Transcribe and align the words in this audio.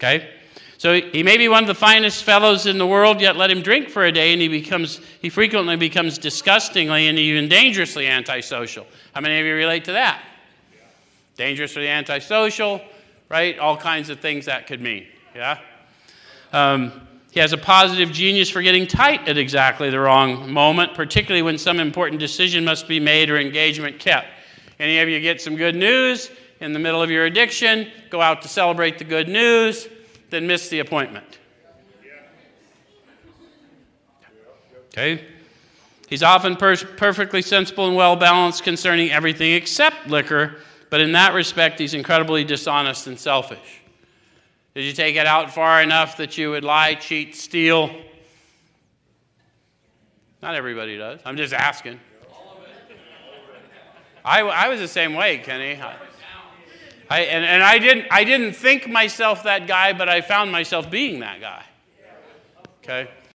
Okay? 0.00 0.30
So 0.78 0.94
he 0.94 1.22
may 1.22 1.36
be 1.36 1.46
one 1.46 1.62
of 1.62 1.66
the 1.68 1.74
finest 1.74 2.24
fellows 2.24 2.64
in 2.64 2.78
the 2.78 2.86
world, 2.86 3.20
yet 3.20 3.36
let 3.36 3.50
him 3.50 3.60
drink 3.60 3.90
for 3.90 4.06
a 4.06 4.10
day 4.10 4.32
and 4.32 4.40
he 4.40 4.48
becomes 4.48 5.02
he 5.20 5.28
frequently 5.28 5.76
becomes 5.76 6.16
disgustingly 6.16 7.08
and 7.08 7.18
even 7.18 7.50
dangerously 7.50 8.06
antisocial. 8.06 8.86
How 9.12 9.20
many 9.20 9.38
of 9.38 9.44
you 9.44 9.54
relate 9.54 9.84
to 9.84 9.92
that? 9.92 10.22
Dangerously 11.36 11.86
antisocial, 11.86 12.80
right? 13.28 13.58
All 13.58 13.76
kinds 13.76 14.08
of 14.08 14.20
things 14.20 14.46
that 14.46 14.66
could 14.66 14.80
mean. 14.80 15.06
Yeah? 15.34 15.58
Um, 16.54 17.06
he 17.30 17.40
has 17.40 17.52
a 17.52 17.58
positive 17.58 18.10
genius 18.10 18.48
for 18.48 18.62
getting 18.62 18.86
tight 18.86 19.28
at 19.28 19.36
exactly 19.36 19.90
the 19.90 20.00
wrong 20.00 20.50
moment, 20.50 20.94
particularly 20.94 21.42
when 21.42 21.58
some 21.58 21.78
important 21.78 22.20
decision 22.20 22.64
must 22.64 22.88
be 22.88 22.98
made 22.98 23.28
or 23.28 23.38
engagement 23.38 23.98
kept. 23.98 24.28
Any 24.78 24.98
of 24.98 25.10
you 25.10 25.20
get 25.20 25.42
some 25.42 25.56
good 25.56 25.76
news 25.76 26.30
in 26.60 26.72
the 26.72 26.78
middle 26.78 27.02
of 27.02 27.10
your 27.10 27.24
addiction, 27.24 27.90
go 28.10 28.20
out 28.20 28.42
to 28.42 28.48
celebrate 28.48 28.98
the 28.98 29.04
good 29.04 29.28
news, 29.28 29.88
then 30.28 30.46
miss 30.46 30.68
the 30.68 30.80
appointment. 30.80 31.38
Okay? 34.88 35.24
He's 36.08 36.22
often 36.22 36.56
per- 36.56 36.76
perfectly 36.76 37.40
sensible 37.40 37.86
and 37.86 37.96
well 37.96 38.16
balanced 38.16 38.64
concerning 38.64 39.10
everything 39.10 39.52
except 39.52 40.08
liquor, 40.08 40.56
but 40.90 41.00
in 41.00 41.12
that 41.12 41.34
respect, 41.34 41.78
he's 41.78 41.94
incredibly 41.94 42.44
dishonest 42.44 43.06
and 43.06 43.18
selfish. 43.18 43.80
Did 44.74 44.84
you 44.84 44.92
take 44.92 45.16
it 45.16 45.26
out 45.26 45.52
far 45.52 45.82
enough 45.82 46.16
that 46.16 46.36
you 46.36 46.50
would 46.50 46.64
lie, 46.64 46.94
cheat, 46.94 47.36
steal? 47.36 47.94
Not 50.42 50.54
everybody 50.54 50.96
does. 50.96 51.20
I'm 51.24 51.36
just 51.36 51.52
asking. 51.52 52.00
I, 54.24 54.42
I 54.42 54.68
was 54.68 54.80
the 54.80 54.88
same 54.88 55.14
way, 55.14 55.38
Kenny. 55.38 55.80
I, 55.80 55.94
and, 57.18 57.44
and 57.44 57.62
I, 57.62 57.78
didn't, 57.78 58.06
I 58.10 58.24
didn't 58.24 58.52
think 58.52 58.88
myself 58.88 59.42
that 59.42 59.66
guy, 59.66 59.92
but 59.92 60.08
I 60.08 60.20
found 60.20 60.52
myself 60.52 60.90
being 60.90 61.20
that 61.20 61.40
guy. 61.40 61.64
Okay? 62.82 63.10